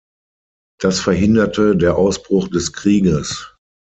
Das 0.79 0.99
verhinderte 0.99 1.77
der 1.77 1.95
Ausbruch 1.95 2.47
des 2.47 2.73
Krieges. 2.73 3.55